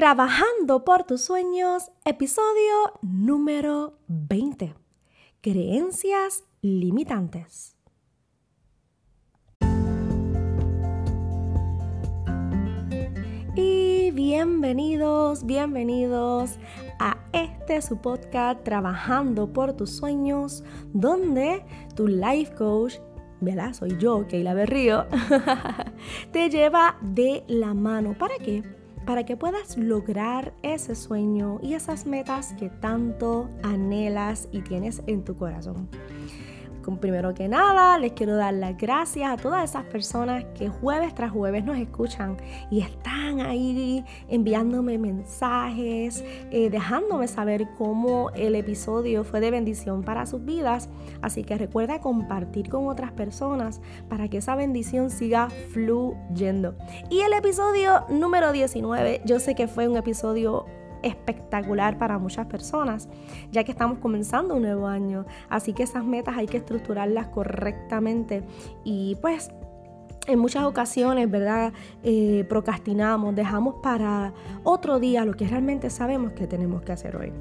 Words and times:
Trabajando 0.00 0.82
por 0.82 1.04
tus 1.04 1.20
sueños, 1.20 1.90
episodio 2.06 2.98
número 3.02 3.98
20. 4.08 4.74
Creencias 5.42 6.44
limitantes. 6.62 7.76
Y 13.54 14.10
bienvenidos, 14.12 15.44
bienvenidos 15.44 16.58
a 16.98 17.18
este 17.34 17.82
su 17.82 18.00
podcast 18.00 18.64
Trabajando 18.64 19.52
por 19.52 19.74
tus 19.74 19.90
sueños, 19.90 20.64
donde 20.94 21.62
tu 21.94 22.08
life 22.08 22.54
coach 22.54 22.94
¿verdad? 23.42 23.74
Soy 23.74 23.98
yo, 23.98 24.26
Keila 24.26 24.54
Berrío, 24.54 25.06
te 26.32 26.48
lleva 26.48 26.96
de 27.02 27.44
la 27.48 27.74
mano. 27.74 28.14
¿Para 28.18 28.36
qué? 28.38 28.79
Para 29.04 29.24
que 29.24 29.36
puedas 29.36 29.76
lograr 29.76 30.52
ese 30.62 30.94
sueño 30.94 31.58
y 31.62 31.74
esas 31.74 32.06
metas 32.06 32.54
que 32.58 32.68
tanto 32.68 33.48
anhelas 33.62 34.48
y 34.52 34.60
tienes 34.60 35.02
en 35.06 35.24
tu 35.24 35.36
corazón 35.36 35.88
primero 36.98 37.34
que 37.34 37.48
nada, 37.48 37.98
les 37.98 38.12
quiero 38.12 38.36
dar 38.36 38.54
las 38.54 38.76
gracias 38.76 39.30
a 39.30 39.36
todas 39.36 39.70
esas 39.70 39.84
personas 39.84 40.44
que 40.58 40.68
jueves 40.68 41.14
tras 41.14 41.30
jueves 41.30 41.64
nos 41.64 41.78
escuchan 41.78 42.36
y 42.70 42.80
están 42.80 43.40
ahí 43.40 44.04
enviándome 44.28 44.98
mensajes, 44.98 46.24
eh, 46.50 46.70
dejándome 46.70 47.28
saber 47.28 47.68
cómo 47.76 48.30
el 48.30 48.54
episodio 48.54 49.24
fue 49.24 49.40
de 49.40 49.50
bendición 49.50 50.02
para 50.02 50.26
sus 50.26 50.44
vidas. 50.44 50.88
Así 51.22 51.44
que 51.44 51.56
recuerda 51.58 52.00
compartir 52.00 52.68
con 52.68 52.88
otras 52.88 53.12
personas 53.12 53.80
para 54.08 54.28
que 54.28 54.38
esa 54.38 54.54
bendición 54.54 55.10
siga 55.10 55.48
fluyendo. 55.72 56.74
Y 57.10 57.20
el 57.20 57.32
episodio 57.32 58.04
número 58.08 58.52
19, 58.52 59.22
yo 59.24 59.40
sé 59.40 59.54
que 59.54 59.68
fue 59.68 59.88
un 59.88 59.96
episodio 59.96 60.66
espectacular 61.02 61.98
para 61.98 62.18
muchas 62.18 62.46
personas, 62.46 63.08
ya 63.50 63.64
que 63.64 63.72
estamos 63.72 63.98
comenzando 63.98 64.54
un 64.56 64.62
nuevo 64.62 64.86
año. 64.86 65.26
Así 65.48 65.72
que 65.72 65.82
esas 65.82 66.04
metas 66.04 66.36
hay 66.36 66.46
que 66.46 66.58
estructurarlas 66.58 67.28
correctamente 67.28 68.42
y 68.84 69.16
pues 69.20 69.50
en 70.30 70.38
muchas 70.38 70.64
ocasiones, 70.64 71.30
¿verdad? 71.30 71.72
Eh, 72.02 72.44
procrastinamos, 72.48 73.34
dejamos 73.34 73.76
para 73.82 74.32
otro 74.64 74.98
día 74.98 75.24
lo 75.24 75.34
que 75.34 75.46
realmente 75.46 75.90
sabemos 75.90 76.32
que 76.32 76.46
tenemos 76.46 76.82
que 76.82 76.92
hacer 76.92 77.16
hoy. 77.16 77.32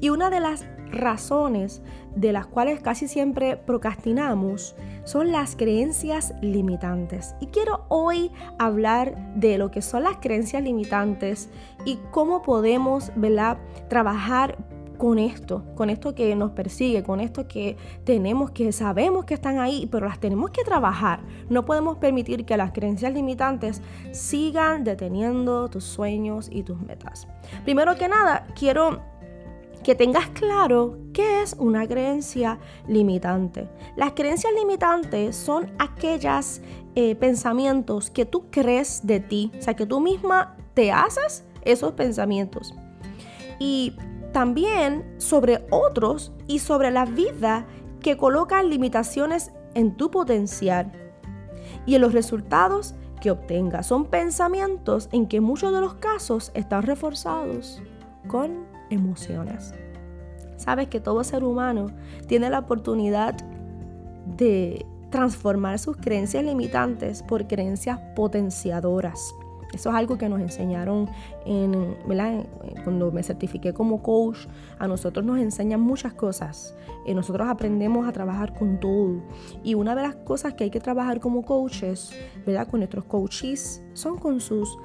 Y 0.00 0.10
una 0.10 0.30
de 0.30 0.40
las 0.40 0.66
razones 0.90 1.82
de 2.16 2.32
las 2.32 2.46
cuales 2.46 2.80
casi 2.80 3.06
siempre 3.06 3.56
procrastinamos 3.56 4.74
son 5.04 5.32
las 5.32 5.56
creencias 5.56 6.34
limitantes. 6.40 7.34
Y 7.40 7.46
quiero 7.46 7.84
hoy 7.88 8.30
hablar 8.58 9.34
de 9.36 9.58
lo 9.58 9.70
que 9.70 9.82
son 9.82 10.02
las 10.04 10.16
creencias 10.16 10.62
limitantes 10.62 11.48
y 11.84 11.98
cómo 12.10 12.42
podemos, 12.42 13.12
¿verdad? 13.16 13.58
Trabajar 13.88 14.58
con 15.00 15.18
esto, 15.18 15.64
con 15.76 15.88
esto 15.88 16.14
que 16.14 16.36
nos 16.36 16.50
persigue, 16.50 17.02
con 17.02 17.20
esto 17.20 17.48
que 17.48 17.78
tenemos, 18.04 18.50
que 18.50 18.70
sabemos 18.70 19.24
que 19.24 19.32
están 19.32 19.58
ahí, 19.58 19.88
pero 19.90 20.06
las 20.06 20.20
tenemos 20.20 20.50
que 20.50 20.62
trabajar. 20.62 21.20
No 21.48 21.64
podemos 21.64 21.96
permitir 21.96 22.44
que 22.44 22.54
las 22.58 22.72
creencias 22.72 23.14
limitantes 23.14 23.80
sigan 24.12 24.84
deteniendo 24.84 25.70
tus 25.70 25.84
sueños 25.84 26.50
y 26.52 26.64
tus 26.64 26.78
metas. 26.82 27.26
Primero 27.64 27.96
que 27.96 28.08
nada, 28.08 28.46
quiero 28.54 29.00
que 29.82 29.94
tengas 29.94 30.28
claro 30.34 30.98
qué 31.14 31.40
es 31.40 31.56
una 31.58 31.88
creencia 31.88 32.58
limitante. 32.86 33.70
Las 33.96 34.12
creencias 34.12 34.52
limitantes 34.52 35.34
son 35.34 35.72
aquellos 35.78 36.60
eh, 36.94 37.14
pensamientos 37.14 38.10
que 38.10 38.26
tú 38.26 38.50
crees 38.50 39.00
de 39.06 39.20
ti, 39.20 39.50
o 39.58 39.62
sea, 39.62 39.72
que 39.72 39.86
tú 39.86 39.98
misma 39.98 40.58
te 40.74 40.92
haces 40.92 41.42
esos 41.64 41.92
pensamientos. 41.92 42.74
Y 43.58 43.94
también 44.32 45.14
sobre 45.18 45.66
otros 45.70 46.32
y 46.46 46.60
sobre 46.60 46.90
la 46.90 47.04
vida 47.04 47.66
que 48.00 48.16
colocan 48.16 48.70
limitaciones 48.70 49.52
en 49.74 49.96
tu 49.96 50.10
potencial 50.10 50.90
y 51.86 51.94
en 51.94 52.00
los 52.00 52.12
resultados 52.12 52.94
que 53.20 53.30
obtengas. 53.30 53.86
Son 53.86 54.06
pensamientos 54.06 55.08
en 55.12 55.26
que 55.26 55.40
muchos 55.40 55.72
de 55.72 55.80
los 55.80 55.94
casos 55.94 56.50
están 56.54 56.82
reforzados 56.82 57.82
con 58.28 58.66
emociones. 58.90 59.74
Sabes 60.56 60.88
que 60.88 61.00
todo 61.00 61.24
ser 61.24 61.44
humano 61.44 61.86
tiene 62.26 62.50
la 62.50 62.58
oportunidad 62.58 63.36
de 64.36 64.84
transformar 65.10 65.78
sus 65.78 65.96
creencias 65.96 66.44
limitantes 66.44 67.22
por 67.22 67.46
creencias 67.46 67.98
potenciadoras. 68.14 69.34
Eso 69.72 69.90
es 69.90 69.94
algo 69.94 70.18
que 70.18 70.28
nos 70.28 70.40
enseñaron 70.40 71.08
en, 71.46 71.96
cuando 72.84 73.12
me 73.12 73.22
certifiqué 73.22 73.72
como 73.72 74.02
coach. 74.02 74.46
A 74.78 74.88
nosotros 74.88 75.24
nos 75.24 75.38
enseñan 75.38 75.80
muchas 75.80 76.12
cosas. 76.14 76.74
y 77.06 77.14
nosotros 77.14 77.48
aprendemos 77.48 78.06
a 78.06 78.12
trabajar 78.12 78.52
con 78.52 78.78
todo. 78.78 79.22
Y 79.62 79.74
una 79.74 79.94
de 79.94 80.02
las 80.02 80.16
cosas 80.16 80.54
que 80.54 80.64
hay 80.64 80.70
que 80.70 80.80
trabajar 80.80 81.20
como 81.20 81.42
coaches, 81.42 82.12
¿verdad? 82.46 82.68
con 82.68 82.80
nuestros 82.80 83.04
coaches, 83.04 83.82
son 83.94 84.18
con 84.18 84.40
sus 84.40 84.78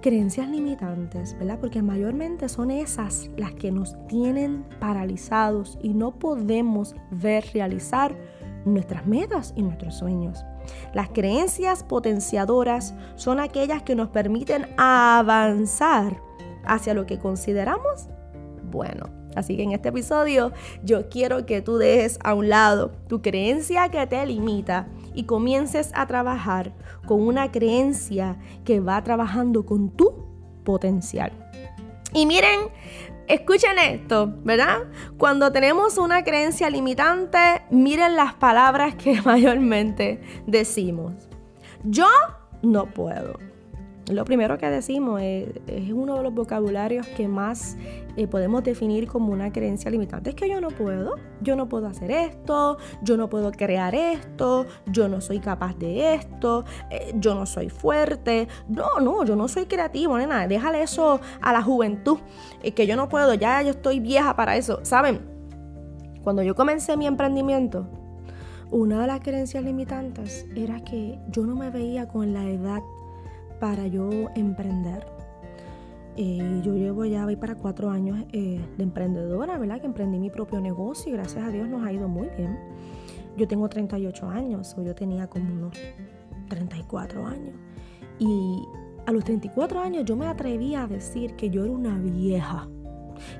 creencias 0.00 0.48
limitantes, 0.48 1.36
¿verdad? 1.38 1.58
Porque 1.60 1.82
mayormente 1.82 2.48
son 2.48 2.70
esas 2.70 3.30
las 3.36 3.52
que 3.52 3.70
nos 3.70 3.94
tienen 4.06 4.64
paralizados 4.78 5.78
y 5.82 5.90
no 5.90 6.12
podemos 6.18 6.94
ver 7.10 7.44
realizar 7.52 8.16
nuestras 8.64 9.06
metas 9.06 9.52
y 9.56 9.62
nuestros 9.62 9.96
sueños. 9.96 10.44
Las 10.94 11.08
creencias 11.08 11.82
potenciadoras 11.84 12.94
son 13.16 13.40
aquellas 13.40 13.82
que 13.82 13.94
nos 13.94 14.08
permiten 14.08 14.66
avanzar 14.76 16.20
hacia 16.64 16.94
lo 16.94 17.06
que 17.06 17.18
consideramos 17.18 18.08
bueno. 18.70 19.06
Así 19.36 19.56
que 19.56 19.62
en 19.62 19.72
este 19.72 19.90
episodio 19.90 20.52
yo 20.82 21.08
quiero 21.08 21.46
que 21.46 21.62
tú 21.62 21.78
dejes 21.78 22.18
a 22.24 22.34
un 22.34 22.48
lado 22.48 22.90
tu 23.08 23.22
creencia 23.22 23.88
que 23.88 24.04
te 24.06 24.26
limita 24.26 24.88
y 25.14 25.24
comiences 25.24 25.92
a 25.94 26.06
trabajar 26.06 26.72
con 27.06 27.20
una 27.22 27.52
creencia 27.52 28.38
que 28.64 28.80
va 28.80 29.02
trabajando 29.04 29.64
con 29.64 29.90
tu 29.90 30.26
potencial. 30.64 31.32
Y 32.12 32.26
miren, 32.26 32.60
escuchen 33.28 33.78
esto, 33.78 34.32
¿verdad? 34.42 34.78
Cuando 35.16 35.52
tenemos 35.52 35.98
una 35.98 36.24
creencia 36.24 36.68
limitante, 36.70 37.62
miren 37.70 38.16
las 38.16 38.34
palabras 38.34 38.94
que 38.96 39.20
mayormente 39.24 40.20
decimos. 40.46 41.14
Yo 41.84 42.08
no 42.62 42.86
puedo. 42.86 43.49
Lo 44.08 44.24
primero 44.24 44.58
que 44.58 44.68
decimos 44.68 45.20
es, 45.22 45.48
uno 45.92 46.16
de 46.16 46.22
los 46.22 46.34
vocabularios 46.34 47.06
que 47.06 47.28
más 47.28 47.76
eh, 48.16 48.26
podemos 48.26 48.64
definir 48.64 49.06
como 49.06 49.32
una 49.32 49.52
creencia 49.52 49.90
limitante. 49.90 50.30
Es 50.30 50.36
que 50.36 50.48
yo 50.48 50.60
no 50.60 50.68
puedo, 50.68 51.14
yo 51.40 51.54
no 51.54 51.68
puedo 51.68 51.86
hacer 51.86 52.10
esto, 52.10 52.78
yo 53.02 53.16
no 53.16 53.28
puedo 53.28 53.52
crear 53.52 53.94
esto, 53.94 54.66
yo 54.86 55.08
no 55.08 55.20
soy 55.20 55.38
capaz 55.38 55.76
de 55.78 56.14
esto, 56.14 56.64
eh, 56.90 57.12
yo 57.16 57.34
no 57.34 57.46
soy 57.46 57.68
fuerte. 57.68 58.48
No, 58.68 58.98
no, 59.00 59.24
yo 59.24 59.36
no 59.36 59.46
soy 59.46 59.66
creativo, 59.66 60.18
nena. 60.18 60.48
Déjale 60.48 60.82
eso 60.82 61.20
a 61.40 61.52
la 61.52 61.62
juventud, 61.62 62.18
eh, 62.62 62.72
que 62.72 62.88
yo 62.88 62.96
no 62.96 63.08
puedo, 63.08 63.34
ya 63.34 63.62
yo 63.62 63.70
estoy 63.70 64.00
vieja 64.00 64.34
para 64.34 64.56
eso. 64.56 64.80
¿Saben? 64.82 65.20
Cuando 66.24 66.42
yo 66.42 66.54
comencé 66.56 66.96
mi 66.96 67.06
emprendimiento, 67.06 67.86
una 68.70 69.00
de 69.00 69.06
las 69.06 69.20
creencias 69.20 69.62
limitantes 69.62 70.46
era 70.56 70.80
que 70.80 71.18
yo 71.28 71.46
no 71.46 71.54
me 71.54 71.70
veía 71.70 72.08
con 72.08 72.32
la 72.32 72.48
edad 72.48 72.82
para 73.60 73.86
yo 73.86 74.28
emprender. 74.34 75.06
Eh, 76.16 76.60
yo 76.64 76.74
llevo 76.74 77.04
ya, 77.04 77.24
voy 77.24 77.36
para 77.36 77.54
cuatro 77.54 77.90
años 77.90 78.24
eh, 78.32 78.60
de 78.76 78.82
emprendedora, 78.82 79.58
¿verdad? 79.58 79.80
Que 79.80 79.86
emprendí 79.86 80.18
mi 80.18 80.30
propio 80.30 80.60
negocio 80.60 81.12
y 81.12 81.12
gracias 81.12 81.44
a 81.44 81.50
Dios 81.50 81.68
nos 81.68 81.84
ha 81.84 81.92
ido 81.92 82.08
muy 82.08 82.28
bien. 82.36 82.58
Yo 83.36 83.46
tengo 83.46 83.68
38 83.68 84.28
años, 84.28 84.74
o 84.76 84.82
yo 84.82 84.94
tenía 84.94 85.28
como 85.28 85.52
unos 85.52 85.78
34 86.48 87.26
años. 87.26 87.54
Y 88.18 88.62
a 89.06 89.12
los 89.12 89.24
34 89.24 89.80
años 89.80 90.04
yo 90.04 90.16
me 90.16 90.26
atreví 90.26 90.74
a 90.74 90.86
decir 90.86 91.36
que 91.36 91.48
yo 91.48 91.64
era 91.64 91.72
una 91.72 91.98
vieja, 91.98 92.68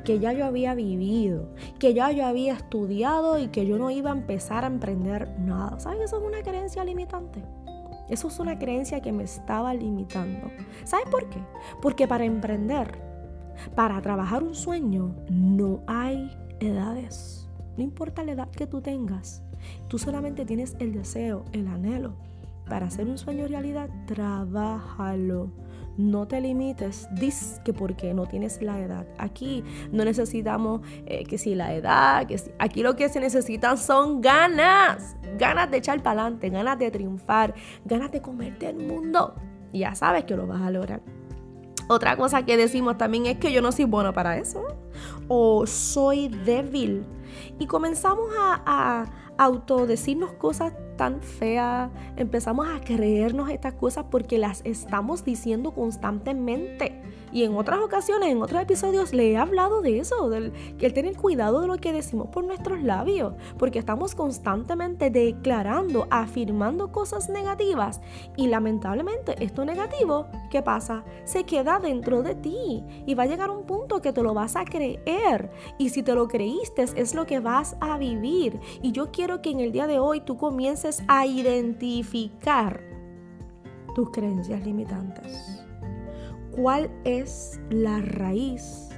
que 0.05 0.19
ya 0.19 0.33
yo 0.33 0.47
había 0.47 0.75
vivido, 0.75 1.53
que 1.79 1.93
ya 1.93 2.13
yo 2.13 2.25
había 2.25 2.55
estudiado 2.55 3.39
y 3.39 3.49
que 3.49 3.67
yo 3.67 3.79
no 3.79 3.91
iba 3.91 4.11
a 4.11 4.15
empezar 4.15 4.65
a 4.65 4.69
emprender 4.69 5.29
nada. 5.41 5.79
¿Sabes? 5.81 6.03
Eso 6.03 6.19
es 6.19 6.25
una 6.25 6.43
creencia 6.43 6.85
limitante. 6.85 7.43
Eso 8.11 8.29
es 8.29 8.39
una 8.41 8.59
creencia 8.59 9.01
que 9.01 9.13
me 9.13 9.23
estaba 9.23 9.73
limitando. 9.73 10.51
¿Sabes 10.85 11.09
por 11.11 11.29
qué? 11.29 11.39
Porque 11.81 12.09
para 12.09 12.25
emprender, 12.25 13.01
para 13.75 14.01
trabajar 14.03 14.43
un 14.43 14.55
sueño, 14.55 15.15
no 15.31 15.81
hay 15.87 16.31
edades. 16.59 17.49
No 17.77 17.85
importa 17.85 18.25
la 18.25 18.33
edad 18.33 18.51
que 18.51 18.67
tú 18.67 18.81
tengas, 18.81 19.43
tú 19.89 19.99
solamente 19.99 20.45
tienes 20.45 20.77
el 20.81 20.93
deseo, 20.93 21.45
el 21.53 21.69
anhelo. 21.69 22.15
Para 22.69 22.87
hacer 22.87 23.07
un 23.07 23.19
sueño 23.19 23.47
realidad, 23.47 23.89
trabájalo. 24.07 25.51
No 25.97 26.27
te 26.27 26.41
limites, 26.41 27.09
dis 27.13 27.61
que 27.65 27.73
porque 27.73 28.15
no 28.15 28.27
tienes 28.27 28.63
la 28.63 28.79
edad. 28.81 29.07
Aquí 29.19 29.65
no 29.93 30.05
necesitamos 30.05 30.81
eh, 31.07 31.25
que 31.25 31.37
si 31.37 31.55
la 31.55 31.75
edad, 31.75 32.27
que 32.27 32.39
si, 32.39 32.51
aquí 32.59 32.83
lo 32.83 32.97
que 32.97 33.09
se 33.09 33.21
necesitan 33.21 33.77
son 33.77 34.21
ganas, 34.21 35.17
ganas 35.39 35.71
de 35.71 35.79
echar 35.79 36.03
para 36.03 36.23
adelante, 36.23 36.49
ganas 36.49 36.79
de 36.79 36.91
triunfar, 36.91 37.55
ganas 37.85 38.11
de 38.13 38.23
comerte 38.23 38.69
el 38.69 38.77
mundo. 38.77 39.35
Ya 39.73 39.95
sabes 39.95 40.25
que 40.25 40.37
lo 40.37 40.47
vas 40.47 40.63
a 40.63 40.71
lograr. 40.71 41.03
Otra 41.89 42.17
cosa 42.17 42.45
que 42.45 42.57
decimos 42.57 42.97
también 42.99 43.27
es 43.27 43.39
que 43.39 43.53
yo 43.53 43.61
no 43.63 43.73
soy 43.73 43.85
bueno 43.85 44.13
para 44.13 44.39
eso. 44.39 44.65
O 45.27 45.67
soy 45.67 46.29
débil. 46.29 47.05
Y 47.59 47.67
comenzamos 47.67 48.31
a, 48.39 48.63
a 48.65 49.45
autodecirnos 49.45 50.33
cosas 50.35 50.73
tan 51.01 51.23
feas. 51.23 51.91
Empezamos 52.19 52.69
a 52.69 52.79
creernos 52.79 53.49
estas 53.49 53.73
cosas 53.73 54.05
porque 54.11 54.37
las 54.37 54.61
estamos 54.67 55.25
diciendo 55.25 55.71
constantemente. 55.71 57.00
Y 57.33 57.45
en 57.45 57.57
otras 57.57 57.81
ocasiones, 57.81 58.31
en 58.31 58.43
otros 58.43 58.63
episodios, 58.63 59.13
le 59.13 59.33
he 59.33 59.37
hablado 59.37 59.83
de 59.83 59.99
eso, 59.99 60.29
del 60.29 60.53
el 60.81 60.93
tener 60.93 61.17
cuidado 61.17 61.61
de 61.61 61.67
lo 61.67 61.77
que 61.79 61.93
decimos 61.93 62.29
por 62.29 62.45
nuestros 62.45 62.83
labios, 62.83 63.35
porque 63.59 63.79
estamos 63.79 64.15
constantemente 64.15 65.11
declarando, 65.11 66.07
afirmando 66.11 66.91
cosas 66.91 67.29
negativas. 67.29 68.01
Y 68.37 68.49
lamentablemente 68.49 69.43
esto 69.43 69.65
negativo, 69.65 70.27
¿qué 70.51 70.63
pasa? 70.63 71.05
Se 71.25 71.45
queda 71.45 71.79
dentro 71.79 72.23
de 72.23 72.35
ti 72.35 72.85
y 73.07 73.15
va 73.15 73.25
a 73.25 73.27
llegar 73.27 73.51
un 73.51 73.65
punto 73.65 74.01
que 74.01 74.13
te 74.13 74.23
lo 74.23 74.35
vas 74.35 74.57
a 74.57 74.65
creer. 74.65 75.51
Y 75.79 75.91
si 75.91 76.03
te 76.03 76.15
lo 76.15 76.29
creíste 76.29 76.83
es 76.83 77.15
lo 77.15 77.27
que 77.27 77.41
vas 77.41 77.77
a 77.81 77.99
vivir. 77.99 78.59
Y 78.83 78.93
yo 78.93 79.11
quiero 79.11 79.43
que 79.43 79.51
en 79.51 79.61
el 79.61 79.73
día 79.73 79.87
de 79.87 79.99
hoy 79.99 80.21
tú 80.21 80.37
comiences 80.37 81.03
a 81.09 81.27
identificar 81.27 82.81
tus 83.95 84.11
creencias 84.11 84.65
limitantes 84.65 85.60
cuál 86.61 86.91
es 87.05 87.59
la 87.71 88.03
raíz 88.03 88.91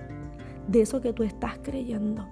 de 0.66 0.80
eso 0.80 1.00
que 1.00 1.12
tú 1.12 1.22
estás 1.22 1.60
creyendo. 1.62 2.26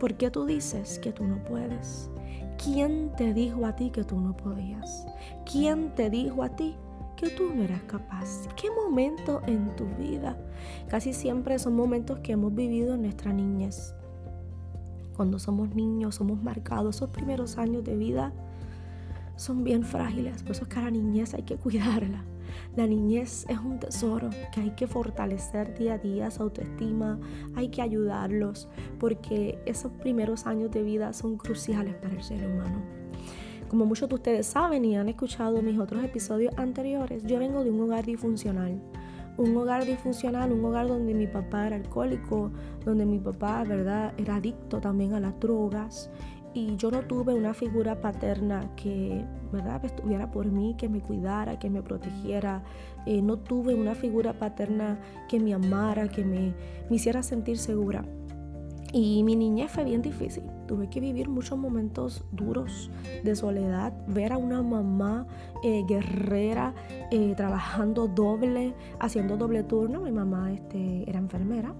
¿Por 0.00 0.14
qué 0.14 0.30
tú 0.30 0.46
dices 0.46 0.98
que 0.98 1.12
tú 1.12 1.24
no 1.24 1.44
puedes? 1.44 2.10
¿Quién 2.56 3.12
te 3.18 3.34
dijo 3.34 3.66
a 3.66 3.76
ti 3.76 3.90
que 3.90 4.02
tú 4.02 4.18
no 4.18 4.34
podías? 4.34 5.06
¿Quién 5.44 5.94
te 5.94 6.08
dijo 6.08 6.42
a 6.42 6.56
ti 6.56 6.74
que 7.16 7.28
tú 7.28 7.52
no 7.54 7.64
eras 7.64 7.82
capaz? 7.82 8.48
¿Qué 8.56 8.70
momento 8.70 9.42
en 9.46 9.76
tu 9.76 9.84
vida? 9.98 10.38
Casi 10.88 11.12
siempre 11.12 11.58
son 11.58 11.76
momentos 11.76 12.20
que 12.20 12.32
hemos 12.32 12.54
vivido 12.54 12.94
en 12.94 13.02
nuestra 13.02 13.30
niñez. 13.30 13.94
Cuando 15.14 15.38
somos 15.38 15.74
niños, 15.74 16.14
somos 16.14 16.42
marcados. 16.42 16.96
Esos 16.96 17.10
primeros 17.10 17.58
años 17.58 17.84
de 17.84 17.94
vida 17.94 18.32
son 19.36 19.64
bien 19.64 19.84
frágiles. 19.84 20.42
Por 20.42 20.52
eso 20.52 20.62
es 20.62 20.68
que 20.68 20.80
la 20.80 20.90
niñez 20.90 21.34
hay 21.34 21.42
que 21.42 21.56
cuidarla. 21.56 22.24
La 22.76 22.86
niñez 22.86 23.46
es 23.48 23.58
un 23.58 23.78
tesoro 23.78 24.30
que 24.52 24.60
hay 24.60 24.70
que 24.70 24.86
fortalecer 24.86 25.76
día 25.78 25.94
a 25.94 25.98
día, 25.98 26.30
su 26.30 26.42
autoestima, 26.42 27.18
hay 27.54 27.68
que 27.68 27.82
ayudarlos, 27.82 28.68
porque 28.98 29.58
esos 29.66 29.92
primeros 29.92 30.46
años 30.46 30.70
de 30.70 30.82
vida 30.82 31.12
son 31.12 31.36
cruciales 31.36 31.94
para 31.96 32.14
el 32.14 32.22
ser 32.22 32.46
humano. 32.46 32.80
Como 33.68 33.86
muchos 33.86 34.08
de 34.08 34.14
ustedes 34.16 34.46
saben 34.46 34.84
y 34.84 34.96
han 34.96 35.08
escuchado 35.08 35.62
mis 35.62 35.78
otros 35.78 36.04
episodios 36.04 36.52
anteriores, 36.58 37.22
yo 37.24 37.38
vengo 37.38 37.64
de 37.64 37.70
un 37.70 37.80
hogar 37.80 38.04
disfuncional 38.04 38.80
un 39.36 39.56
hogar 39.56 39.84
disfuncional, 39.84 40.52
un 40.52 40.64
hogar 40.64 40.88
donde 40.88 41.14
mi 41.14 41.26
papá 41.26 41.66
era 41.66 41.76
alcohólico, 41.76 42.50
donde 42.84 43.06
mi 43.06 43.18
papá, 43.18 43.64
¿verdad?, 43.64 44.12
era 44.18 44.36
adicto 44.36 44.80
también 44.80 45.14
a 45.14 45.20
las 45.20 45.38
drogas 45.40 46.10
y 46.54 46.76
yo 46.76 46.90
no 46.90 47.02
tuve 47.02 47.34
una 47.34 47.54
figura 47.54 48.00
paterna 48.00 48.70
que 48.76 49.24
¿verdad? 49.52 49.84
estuviera 49.84 50.30
por 50.30 50.46
mí, 50.46 50.74
que 50.76 50.88
me 50.88 51.00
cuidara, 51.00 51.58
que 51.58 51.70
me 51.70 51.82
protegiera. 51.82 52.62
Eh, 53.06 53.22
no 53.22 53.38
tuve 53.38 53.74
una 53.74 53.94
figura 53.94 54.32
paterna 54.34 54.98
que 55.28 55.40
me 55.40 55.54
amara, 55.54 56.08
que 56.08 56.24
me, 56.24 56.54
me 56.88 56.96
hiciera 56.96 57.22
sentir 57.22 57.58
segura. 57.58 58.04
Y 58.94 59.22
mi 59.22 59.36
niñez 59.36 59.70
fue 59.70 59.84
bien 59.84 60.02
difícil. 60.02 60.44
Tuve 60.66 60.90
que 60.90 61.00
vivir 61.00 61.28
muchos 61.28 61.58
momentos 61.58 62.24
duros 62.30 62.90
de 63.24 63.34
soledad, 63.34 63.94
ver 64.06 64.34
a 64.34 64.36
una 64.36 64.62
mamá 64.62 65.26
eh, 65.62 65.82
guerrera 65.88 66.74
eh, 67.10 67.32
trabajando 67.34 68.06
doble, 68.06 68.74
haciendo 69.00 69.38
doble 69.38 69.62
turno. 69.62 70.02
Mi 70.02 70.12
mamá 70.12 70.52
este, 70.52 71.08
era 71.08 71.18
enfermera. 71.18 71.74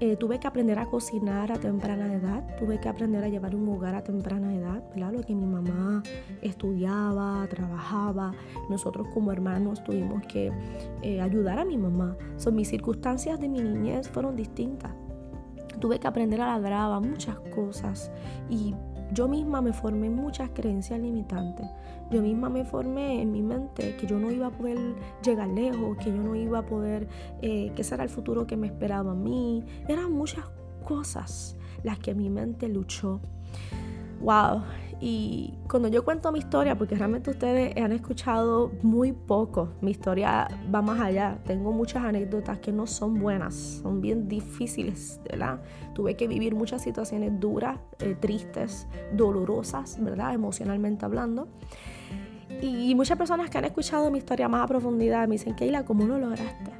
Eh, 0.00 0.16
tuve 0.16 0.40
que 0.40 0.48
aprender 0.48 0.78
a 0.78 0.86
cocinar 0.86 1.52
a 1.52 1.58
temprana 1.58 2.12
edad, 2.12 2.44
tuve 2.58 2.80
que 2.80 2.88
aprender 2.88 3.22
a 3.22 3.28
llevar 3.28 3.54
un 3.54 3.68
hogar 3.68 3.94
a 3.94 4.02
temprana 4.02 4.52
edad, 4.52 4.82
¿verdad? 4.90 5.12
Lo 5.12 5.22
que 5.22 5.34
mi 5.34 5.46
mamá 5.46 6.02
estudiaba, 6.42 7.46
trabajaba. 7.48 8.32
Nosotros 8.68 9.06
como 9.14 9.30
hermanos 9.30 9.84
tuvimos 9.84 10.26
que 10.26 10.52
eh, 11.02 11.20
ayudar 11.20 11.60
a 11.60 11.64
mi 11.64 11.78
mamá. 11.78 12.16
Son 12.38 12.56
mis 12.56 12.68
circunstancias 12.68 13.38
de 13.38 13.48
mi 13.48 13.60
niñez 13.60 14.08
fueron 14.08 14.34
distintas. 14.34 14.92
Tuve 15.80 16.00
que 16.00 16.08
aprender 16.08 16.40
a 16.40 16.46
la 16.46 16.58
brava 16.58 16.98
muchas 16.98 17.36
cosas 17.54 18.10
y 18.50 18.74
yo 19.12 19.28
misma 19.28 19.60
me 19.60 19.72
formé 19.72 20.10
muchas 20.10 20.50
creencias 20.50 20.98
limitantes. 20.98 21.66
Yo 22.14 22.22
misma 22.22 22.48
me 22.48 22.64
formé 22.64 23.22
en 23.22 23.32
mi 23.32 23.42
mente 23.42 23.96
que 23.96 24.06
yo 24.06 24.20
no 24.20 24.30
iba 24.30 24.46
a 24.46 24.50
poder 24.52 24.78
llegar 25.20 25.48
lejos, 25.48 25.96
que 25.96 26.10
yo 26.12 26.22
no 26.22 26.36
iba 26.36 26.60
a 26.60 26.62
poder, 26.64 27.08
eh, 27.42 27.72
que 27.74 27.82
ese 27.82 27.96
era 27.96 28.04
el 28.04 28.08
futuro 28.08 28.46
que 28.46 28.56
me 28.56 28.68
esperaba 28.68 29.10
a 29.10 29.14
mí. 29.16 29.64
Eran 29.88 30.12
muchas 30.12 30.44
cosas 30.84 31.56
las 31.82 31.98
que 31.98 32.14
mi 32.14 32.30
mente 32.30 32.68
luchó. 32.68 33.20
Wow, 34.20 34.62
y 35.00 35.54
cuando 35.68 35.88
yo 35.88 36.04
cuento 36.04 36.30
mi 36.30 36.38
historia, 36.38 36.78
porque 36.78 36.94
realmente 36.94 37.30
ustedes 37.30 37.76
han 37.76 37.90
escuchado 37.90 38.70
muy 38.82 39.12
poco, 39.12 39.70
mi 39.80 39.90
historia 39.90 40.46
va 40.72 40.82
más 40.82 41.00
allá. 41.00 41.40
Tengo 41.44 41.72
muchas 41.72 42.04
anécdotas 42.04 42.60
que 42.60 42.70
no 42.70 42.86
son 42.86 43.18
buenas, 43.18 43.54
son 43.82 44.00
bien 44.00 44.28
difíciles, 44.28 45.20
¿verdad? 45.28 45.60
Tuve 45.94 46.16
que 46.16 46.28
vivir 46.28 46.54
muchas 46.54 46.80
situaciones 46.80 47.40
duras, 47.40 47.80
eh, 47.98 48.16
tristes, 48.20 48.86
dolorosas, 49.12 49.98
¿verdad? 50.00 50.32
Emocionalmente 50.32 51.04
hablando. 51.04 51.48
Y 52.64 52.94
muchas 52.94 53.18
personas 53.18 53.50
que 53.50 53.58
han 53.58 53.66
escuchado 53.66 54.10
mi 54.10 54.18
historia 54.18 54.48
más 54.48 54.64
a 54.64 54.66
profundidad 54.66 55.28
me 55.28 55.34
dicen, 55.34 55.54
Keila, 55.54 55.84
¿cómo 55.84 56.06
lo 56.06 56.18
lograste? 56.18 56.70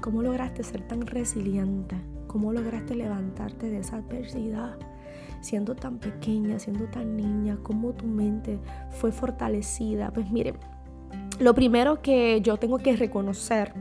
¿Cómo 0.00 0.22
lograste 0.22 0.62
ser 0.62 0.86
tan 0.86 1.06
resiliente? 1.06 1.96
¿Cómo 2.28 2.52
lograste 2.52 2.94
levantarte 2.94 3.68
de 3.68 3.78
esa 3.78 3.96
adversidad? 3.96 4.76
siendo 5.40 5.76
tan 5.76 5.98
pequeña, 5.98 6.58
siendo 6.58 6.86
tan 6.86 7.16
niña, 7.16 7.58
cómo 7.62 7.92
tu 7.92 8.06
mente 8.06 8.58
fue 8.90 9.12
fortalecida. 9.12 10.10
Pues 10.12 10.30
miren, 10.30 10.56
lo 11.38 11.54
primero 11.54 12.02
que 12.02 12.40
yo 12.40 12.56
tengo 12.56 12.78
que 12.78 12.96
reconocer 12.96 13.72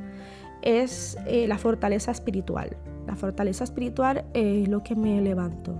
es 0.61 1.17
eh, 1.25 1.47
la 1.47 1.57
fortaleza 1.57 2.11
espiritual. 2.11 2.77
La 3.07 3.15
fortaleza 3.15 3.63
espiritual 3.63 4.25
es 4.33 4.67
lo 4.67 4.83
que 4.83 4.95
me 4.95 5.19
levantó. 5.21 5.79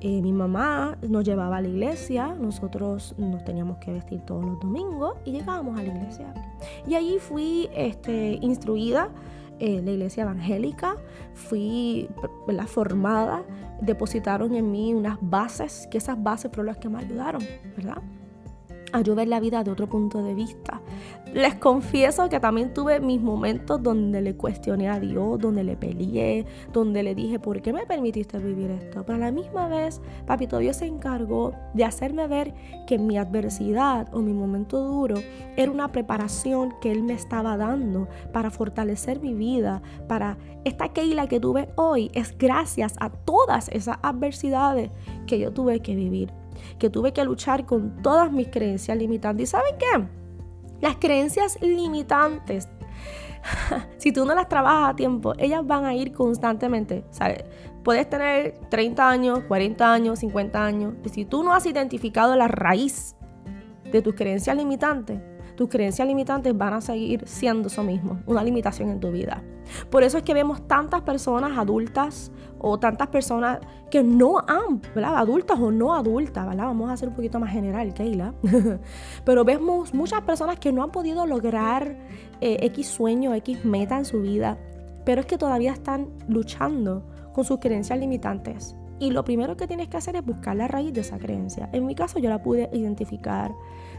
Eh, 0.00 0.20
mi 0.20 0.32
mamá 0.32 0.98
nos 1.08 1.24
llevaba 1.24 1.56
a 1.56 1.60
la 1.60 1.68
iglesia, 1.68 2.34
nosotros 2.38 3.14
nos 3.16 3.44
teníamos 3.44 3.78
que 3.78 3.92
vestir 3.92 4.20
todos 4.20 4.44
los 4.44 4.60
domingos 4.60 5.14
y 5.24 5.32
llegábamos 5.32 5.78
a 5.78 5.82
la 5.82 5.88
iglesia. 5.88 6.34
Y 6.86 6.94
allí 6.94 7.18
fui 7.18 7.68
este, 7.74 8.38
instruida 8.42 9.08
en 9.58 9.86
la 9.86 9.92
iglesia 9.92 10.24
evangélica, 10.24 10.96
fui 11.34 12.08
la 12.46 12.66
formada 12.66 13.42
depositaron 13.80 14.54
en 14.54 14.70
mí 14.70 14.94
unas 14.94 15.18
bases, 15.20 15.88
que 15.90 15.98
esas 15.98 16.22
bases 16.22 16.50
fueron 16.50 16.66
las 16.66 16.78
que 16.78 16.88
me 16.88 16.98
ayudaron, 16.98 17.42
¿verdad? 17.76 18.02
A 18.96 19.02
yo 19.02 19.14
ver 19.14 19.28
la 19.28 19.40
vida 19.40 19.62
de 19.62 19.70
otro 19.70 19.86
punto 19.88 20.22
de 20.22 20.32
vista. 20.32 20.80
Les 21.34 21.54
confieso 21.56 22.30
que 22.30 22.40
también 22.40 22.72
tuve 22.72 22.98
mis 22.98 23.20
momentos 23.20 23.82
donde 23.82 24.22
le 24.22 24.36
cuestioné 24.36 24.88
a 24.88 24.98
Dios, 24.98 25.38
donde 25.38 25.64
le 25.64 25.76
peleé, 25.76 26.46
donde 26.72 27.02
le 27.02 27.14
dije, 27.14 27.38
¿por 27.38 27.60
qué 27.60 27.74
me 27.74 27.84
permitiste 27.84 28.38
vivir 28.38 28.70
esto? 28.70 29.04
Pero 29.04 29.16
a 29.16 29.18
la 29.18 29.30
misma 29.30 29.68
vez, 29.68 30.00
Papito 30.24 30.56
Dios 30.56 30.76
se 30.76 30.86
encargó 30.86 31.52
de 31.74 31.84
hacerme 31.84 32.26
ver 32.26 32.54
que 32.86 32.96
mi 32.98 33.18
adversidad 33.18 34.08
o 34.14 34.22
mi 34.22 34.32
momento 34.32 34.80
duro 34.82 35.16
era 35.58 35.70
una 35.70 35.92
preparación 35.92 36.72
que 36.80 36.90
Él 36.90 37.02
me 37.02 37.12
estaba 37.12 37.58
dando 37.58 38.08
para 38.32 38.50
fortalecer 38.50 39.20
mi 39.20 39.34
vida, 39.34 39.82
para 40.08 40.38
esta 40.64 40.88
Keila 40.88 41.26
que 41.26 41.38
tuve 41.38 41.68
hoy, 41.76 42.10
es 42.14 42.34
gracias 42.38 42.94
a 42.98 43.10
todas 43.10 43.68
esas 43.68 43.98
adversidades 44.00 44.90
que 45.26 45.38
yo 45.38 45.52
tuve 45.52 45.80
que 45.80 45.94
vivir 45.94 46.32
que 46.78 46.90
tuve 46.90 47.12
que 47.12 47.24
luchar 47.24 47.66
con 47.66 48.02
todas 48.02 48.30
mis 48.32 48.48
creencias 48.48 48.96
limitantes. 48.96 49.48
¿Y 49.48 49.50
saben 49.50 49.74
qué? 49.78 50.06
Las 50.80 50.96
creencias 50.96 51.58
limitantes, 51.62 52.68
si 53.98 54.12
tú 54.12 54.24
no 54.24 54.34
las 54.34 54.48
trabajas 54.48 54.90
a 54.90 54.96
tiempo, 54.96 55.32
ellas 55.38 55.66
van 55.66 55.84
a 55.84 55.94
ir 55.94 56.12
constantemente. 56.12 57.04
¿sabes? 57.10 57.44
Puedes 57.82 58.08
tener 58.10 58.58
30 58.68 59.08
años, 59.08 59.40
40 59.46 59.92
años, 59.92 60.18
50 60.18 60.64
años. 60.64 60.94
Y 61.04 61.08
si 61.10 61.24
tú 61.24 61.42
no 61.42 61.54
has 61.54 61.66
identificado 61.66 62.34
la 62.36 62.48
raíz 62.48 63.14
de 63.90 64.02
tus 64.02 64.14
creencias 64.14 64.56
limitantes, 64.56 65.20
tus 65.56 65.68
creencias 65.68 66.06
limitantes 66.06 66.56
van 66.56 66.74
a 66.74 66.80
seguir 66.80 67.26
siendo 67.26 67.68
eso 67.68 67.82
mismo, 67.82 68.20
una 68.26 68.44
limitación 68.44 68.90
en 68.90 69.00
tu 69.00 69.10
vida. 69.10 69.42
Por 69.90 70.04
eso 70.04 70.18
es 70.18 70.24
que 70.24 70.34
vemos 70.34 70.66
tantas 70.68 71.02
personas 71.02 71.58
adultas 71.58 72.30
o 72.58 72.78
tantas 72.78 73.08
personas 73.08 73.58
que 73.90 74.02
no 74.02 74.38
han, 74.46 74.80
¿verdad? 74.94 75.16
Adultas 75.16 75.58
o 75.58 75.70
no 75.70 75.94
adultas, 75.94 76.46
¿verdad? 76.46 76.66
Vamos 76.66 76.90
a 76.90 76.92
hacer 76.92 77.08
un 77.08 77.14
poquito 77.14 77.40
más 77.40 77.50
general, 77.50 77.92
Keila. 77.94 78.34
Pero 79.24 79.44
vemos 79.44 79.92
muchas 79.92 80.22
personas 80.22 80.58
que 80.58 80.72
no 80.72 80.82
han 80.82 80.90
podido 80.90 81.26
lograr 81.26 81.96
eh, 82.40 82.58
X 82.62 82.86
sueño, 82.88 83.34
X 83.34 83.64
meta 83.64 83.98
en 83.98 84.04
su 84.04 84.20
vida, 84.20 84.58
pero 85.04 85.20
es 85.20 85.26
que 85.26 85.38
todavía 85.38 85.72
están 85.72 86.08
luchando 86.28 87.04
con 87.32 87.44
sus 87.44 87.60
creencias 87.60 87.98
limitantes. 87.98 88.76
Y 88.98 89.10
lo 89.10 89.24
primero 89.24 89.56
que 89.56 89.66
tienes 89.66 89.88
que 89.88 89.98
hacer 89.98 90.16
es 90.16 90.24
buscar 90.24 90.56
la 90.56 90.68
raíz 90.68 90.92
de 90.92 91.02
esa 91.02 91.18
creencia. 91.18 91.68
En 91.72 91.86
mi 91.86 91.94
caso 91.94 92.18
yo 92.18 92.28
la 92.28 92.42
pude 92.42 92.68
identificar. 92.72 93.52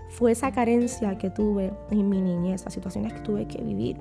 Fue 0.09 0.31
esa 0.31 0.51
carencia 0.51 1.17
que 1.17 1.29
tuve 1.29 1.73
en 1.91 2.09
mi 2.09 2.21
niñez, 2.21 2.63
las 2.63 2.73
situaciones 2.73 3.13
que 3.13 3.19
tuve 3.19 3.47
que 3.47 3.61
vivir. 3.61 3.97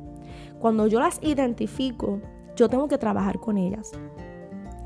cuando 0.58 0.86
yo 0.86 1.00
las 1.00 1.22
identifico, 1.22 2.20
yo 2.56 2.68
tengo 2.68 2.88
que 2.88 2.98
trabajar 2.98 3.38
con 3.38 3.58
ellas. 3.58 3.92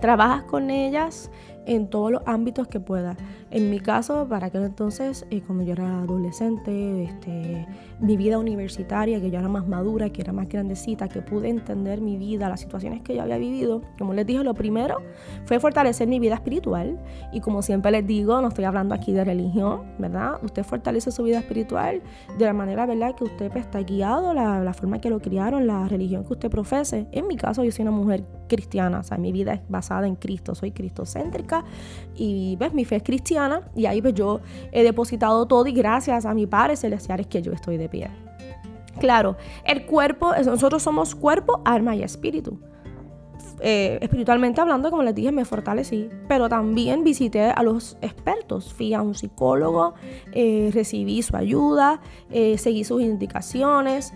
Trabajas 0.00 0.42
con 0.44 0.70
ellas 0.70 1.30
en 1.66 1.88
todos 1.88 2.10
los 2.10 2.22
ámbitos 2.26 2.66
que 2.66 2.80
pueda. 2.80 3.16
En 3.52 3.68
mi 3.68 3.80
caso, 3.80 4.28
para 4.28 4.46
aquel 4.46 4.62
entonces, 4.62 5.26
eh, 5.30 5.42
cuando 5.44 5.64
yo 5.64 5.72
era 5.72 6.02
adolescente, 6.02 7.02
este, 7.02 7.66
mi 7.98 8.16
vida 8.16 8.38
universitaria, 8.38 9.20
que 9.20 9.28
yo 9.28 9.40
era 9.40 9.48
más 9.48 9.66
madura, 9.66 10.10
que 10.10 10.22
era 10.22 10.32
más 10.32 10.48
grandecita, 10.48 11.08
que 11.08 11.20
pude 11.20 11.48
entender 11.48 12.00
mi 12.00 12.16
vida, 12.16 12.48
las 12.48 12.60
situaciones 12.60 13.02
que 13.02 13.16
yo 13.16 13.22
había 13.22 13.38
vivido, 13.38 13.82
como 13.98 14.14
les 14.14 14.24
dije, 14.24 14.44
lo 14.44 14.54
primero 14.54 14.98
fue 15.46 15.58
fortalecer 15.58 16.06
mi 16.06 16.20
vida 16.20 16.34
espiritual. 16.34 17.00
Y 17.32 17.40
como 17.40 17.62
siempre 17.62 17.90
les 17.90 18.06
digo, 18.06 18.40
no 18.40 18.48
estoy 18.48 18.64
hablando 18.66 18.94
aquí 18.94 19.12
de 19.12 19.24
religión, 19.24 19.82
¿verdad? 19.98 20.34
Usted 20.44 20.62
fortalece 20.62 21.10
su 21.10 21.24
vida 21.24 21.40
espiritual 21.40 22.02
de 22.38 22.44
la 22.44 22.52
manera, 22.52 22.86
¿verdad?, 22.86 23.16
que 23.16 23.24
usted 23.24 23.50
pues, 23.50 23.64
está 23.64 23.80
guiado, 23.80 24.32
la, 24.32 24.62
la 24.62 24.74
forma 24.74 25.00
que 25.00 25.10
lo 25.10 25.18
criaron, 25.18 25.66
la 25.66 25.88
religión 25.88 26.24
que 26.24 26.34
usted 26.34 26.50
profese. 26.50 27.08
En 27.10 27.26
mi 27.26 27.36
caso, 27.36 27.64
yo 27.64 27.72
soy 27.72 27.82
una 27.82 27.90
mujer 27.90 28.22
cristiana, 28.46 29.00
o 29.00 29.02
sea, 29.02 29.18
mi 29.18 29.32
vida 29.32 29.54
es 29.54 29.60
basada 29.68 30.06
en 30.06 30.14
Cristo, 30.14 30.54
soy 30.54 30.70
cristocéntrica 30.70 31.64
y 32.14 32.54
ves, 32.56 32.74
mi 32.74 32.84
fe 32.84 32.96
es 32.96 33.02
cristiana 33.02 33.39
y 33.74 33.86
ahí 33.86 34.02
pues 34.02 34.14
yo 34.14 34.40
he 34.72 34.82
depositado 34.82 35.46
todo 35.46 35.66
y 35.66 35.72
gracias 35.72 36.26
a 36.26 36.34
mi 36.34 36.46
Padre 36.46 36.76
Celestial 36.76 37.20
es 37.20 37.26
que 37.26 37.42
yo 37.42 37.52
estoy 37.52 37.76
de 37.76 37.88
pie. 37.88 38.10
Claro, 38.98 39.36
el 39.64 39.86
cuerpo, 39.86 40.32
nosotros 40.44 40.82
somos 40.82 41.14
cuerpo, 41.14 41.62
alma 41.64 41.96
y 41.96 42.02
espíritu. 42.02 42.58
Eh, 43.62 43.98
espiritualmente 44.00 44.60
hablando, 44.60 44.90
como 44.90 45.02
les 45.02 45.14
dije, 45.14 45.32
me 45.32 45.44
fortalecí, 45.44 46.08
pero 46.28 46.48
también 46.48 47.04
visité 47.04 47.50
a 47.50 47.62
los 47.62 47.98
expertos, 48.00 48.72
fui 48.72 48.94
a 48.94 49.02
un 49.02 49.14
psicólogo, 49.14 49.94
eh, 50.32 50.70
recibí 50.72 51.20
su 51.22 51.36
ayuda, 51.36 52.00
eh, 52.30 52.56
seguí 52.56 52.84
sus 52.84 53.02
indicaciones. 53.02 54.14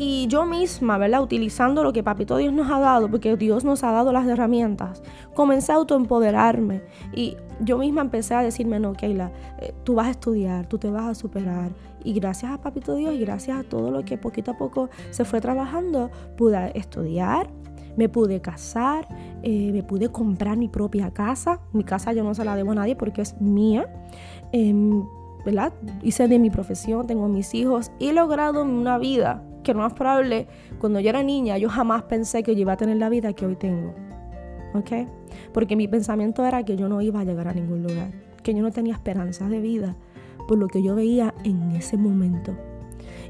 Y 0.00 0.28
yo 0.28 0.46
misma, 0.46 0.96
¿verdad? 0.96 1.20
Utilizando 1.20 1.82
lo 1.82 1.92
que 1.92 2.04
Papito 2.04 2.36
Dios 2.36 2.52
nos 2.52 2.70
ha 2.70 2.78
dado, 2.78 3.10
porque 3.10 3.36
Dios 3.36 3.64
nos 3.64 3.82
ha 3.82 3.90
dado 3.90 4.12
las 4.12 4.28
herramientas, 4.28 5.02
comencé 5.34 5.72
a 5.72 5.74
autoempoderarme. 5.74 6.82
Y 7.12 7.36
yo 7.60 7.78
misma 7.78 8.02
empecé 8.02 8.34
a 8.34 8.42
decirme, 8.42 8.78
no, 8.78 8.92
Keila, 8.92 9.32
eh, 9.58 9.74
tú 9.82 9.96
vas 9.96 10.06
a 10.06 10.10
estudiar, 10.10 10.66
tú 10.66 10.78
te 10.78 10.88
vas 10.88 11.04
a 11.04 11.14
superar. 11.16 11.72
Y 12.04 12.12
gracias 12.12 12.52
a 12.52 12.60
Papito 12.60 12.94
Dios 12.94 13.12
y 13.12 13.18
gracias 13.18 13.58
a 13.58 13.64
todo 13.64 13.90
lo 13.90 14.04
que 14.04 14.16
poquito 14.16 14.52
a 14.52 14.56
poco 14.56 14.88
se 15.10 15.24
fue 15.24 15.40
trabajando, 15.40 16.12
pude 16.36 16.78
estudiar, 16.78 17.50
me 17.96 18.08
pude 18.08 18.40
casar, 18.40 19.08
eh, 19.42 19.72
me 19.72 19.82
pude 19.82 20.10
comprar 20.10 20.56
mi 20.56 20.68
propia 20.68 21.10
casa. 21.10 21.58
Mi 21.72 21.82
casa 21.82 22.12
yo 22.12 22.22
no 22.22 22.34
se 22.34 22.44
la 22.44 22.54
debo 22.54 22.70
a 22.70 22.76
nadie 22.76 22.94
porque 22.94 23.22
es 23.22 23.40
mía. 23.40 23.92
Em, 24.52 25.02
¿verdad? 25.44 25.72
Hice 26.02 26.28
de 26.28 26.38
mi 26.38 26.50
profesión, 26.50 27.06
tengo 27.06 27.26
mis 27.28 27.54
hijos 27.54 27.90
he 28.00 28.12
logrado 28.12 28.62
una 28.62 28.98
vida 28.98 29.42
que 29.62 29.72
lo 29.72 29.80
más 29.80 29.92
probable, 29.92 30.46
cuando 30.78 31.00
yo 31.00 31.08
era 31.10 31.22
niña, 31.22 31.58
yo 31.58 31.68
jamás 31.68 32.04
pensé 32.04 32.42
que 32.42 32.54
yo 32.54 32.62
iba 32.62 32.72
a 32.72 32.76
tener 32.76 32.96
la 32.96 33.08
vida 33.08 33.32
que 33.32 33.46
hoy 33.46 33.56
tengo. 33.56 33.94
¿Ok? 34.74 35.08
Porque 35.52 35.76
mi 35.76 35.88
pensamiento 35.88 36.44
era 36.44 36.62
que 36.64 36.76
yo 36.76 36.88
no 36.88 37.00
iba 37.00 37.20
a 37.20 37.24
llegar 37.24 37.48
a 37.48 37.52
ningún 37.52 37.82
lugar, 37.82 38.10
que 38.42 38.54
yo 38.54 38.62
no 38.62 38.70
tenía 38.70 38.94
esperanza 38.94 39.48
de 39.48 39.60
vida 39.60 39.96
por 40.48 40.58
lo 40.58 40.68
que 40.68 40.82
yo 40.82 40.94
veía 40.94 41.34
en 41.44 41.72
ese 41.72 41.96
momento. 41.96 42.56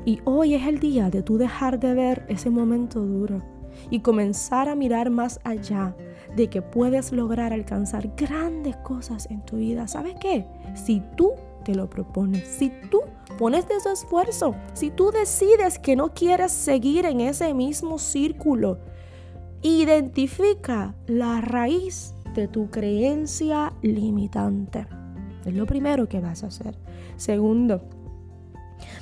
Y 0.04 0.20
hoy 0.24 0.54
es 0.54 0.66
el 0.66 0.78
día 0.78 1.10
de 1.10 1.22
tú 1.22 1.36
dejar 1.36 1.78
de 1.80 1.92
ver 1.92 2.24
ese 2.28 2.48
momento 2.48 3.00
duro 3.00 3.42
y 3.90 4.00
comenzar 4.00 4.68
a 4.68 4.74
mirar 4.74 5.10
más 5.10 5.40
allá 5.44 5.94
de 6.34 6.48
que 6.48 6.62
puedes 6.62 7.12
lograr 7.12 7.52
alcanzar 7.52 8.12
grandes 8.16 8.76
cosas 8.76 9.28
en 9.30 9.44
tu 9.44 9.56
vida. 9.56 9.88
¿Sabes 9.88 10.14
qué? 10.20 10.46
Si 10.74 11.02
tú 11.16 11.32
lo 11.74 11.88
propones, 11.88 12.46
si 12.46 12.72
tú 12.90 13.00
pones 13.38 13.68
de 13.68 13.80
su 13.80 13.88
esfuerzo, 13.90 14.54
si 14.74 14.90
tú 14.90 15.10
decides 15.10 15.78
que 15.78 15.96
no 15.96 16.12
quieres 16.14 16.52
seguir 16.52 17.06
en 17.06 17.20
ese 17.20 17.54
mismo 17.54 17.98
círculo, 17.98 18.78
identifica 19.62 20.94
la 21.06 21.40
raíz 21.40 22.14
de 22.34 22.48
tu 22.48 22.70
creencia 22.70 23.72
limitante. 23.82 24.86
Es 25.44 25.54
lo 25.54 25.66
primero 25.66 26.08
que 26.08 26.20
vas 26.20 26.44
a 26.44 26.48
hacer. 26.48 26.76
Segundo, 27.16 27.88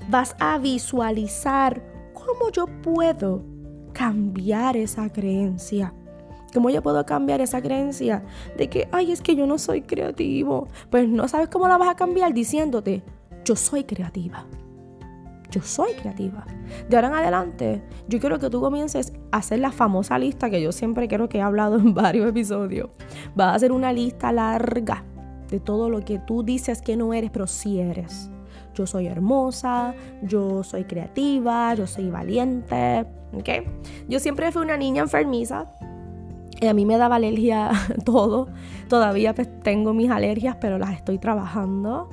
vas 0.08 0.36
a 0.38 0.58
visualizar 0.58 1.82
cómo 2.14 2.50
yo 2.50 2.66
puedo 2.82 3.44
cambiar 3.92 4.76
esa 4.76 5.10
creencia. 5.10 5.94
¿Cómo 6.56 6.70
yo 6.70 6.82
puedo 6.82 7.04
cambiar 7.04 7.42
esa 7.42 7.60
creencia 7.60 8.22
de 8.56 8.70
que, 8.70 8.88
ay, 8.90 9.12
es 9.12 9.20
que 9.20 9.36
yo 9.36 9.46
no 9.46 9.58
soy 9.58 9.82
creativo? 9.82 10.68
Pues 10.88 11.06
no 11.06 11.28
sabes 11.28 11.50
cómo 11.50 11.68
la 11.68 11.76
vas 11.76 11.90
a 11.90 11.96
cambiar 11.96 12.32
diciéndote, 12.32 13.02
yo 13.44 13.54
soy 13.56 13.84
creativa. 13.84 14.46
Yo 15.50 15.60
soy 15.60 15.92
creativa. 15.92 16.46
De 16.88 16.96
ahora 16.96 17.08
en 17.08 17.14
adelante, 17.14 17.82
yo 18.08 18.18
quiero 18.20 18.38
que 18.38 18.48
tú 18.48 18.62
comiences 18.62 19.12
a 19.32 19.36
hacer 19.36 19.58
la 19.58 19.70
famosa 19.70 20.18
lista 20.18 20.48
que 20.48 20.62
yo 20.62 20.72
siempre 20.72 21.08
quiero 21.08 21.28
que 21.28 21.36
he 21.36 21.42
hablado 21.42 21.76
en 21.76 21.92
varios 21.92 22.26
episodios. 22.26 22.88
Vas 23.34 23.48
a 23.48 23.54
hacer 23.56 23.70
una 23.70 23.92
lista 23.92 24.32
larga 24.32 25.04
de 25.50 25.60
todo 25.60 25.90
lo 25.90 26.00
que 26.06 26.20
tú 26.20 26.42
dices 26.42 26.80
que 26.80 26.96
no 26.96 27.12
eres, 27.12 27.30
pero 27.30 27.46
sí 27.46 27.80
eres. 27.80 28.30
Yo 28.74 28.86
soy 28.86 29.08
hermosa, 29.08 29.94
yo 30.22 30.64
soy 30.64 30.84
creativa, 30.84 31.74
yo 31.74 31.86
soy 31.86 32.08
valiente. 32.08 33.04
¿okay? 33.34 33.62
Yo 34.08 34.20
siempre 34.20 34.50
fui 34.52 34.62
una 34.62 34.78
niña 34.78 35.02
enfermiza. 35.02 35.66
A 36.66 36.72
mí 36.72 36.86
me 36.86 36.96
daba 36.96 37.16
alergia 37.16 37.70
todo. 38.04 38.48
Todavía 38.88 39.34
pues, 39.34 39.48
tengo 39.60 39.92
mis 39.92 40.10
alergias, 40.10 40.56
pero 40.60 40.78
las 40.78 40.92
estoy 40.92 41.18
trabajando. 41.18 42.08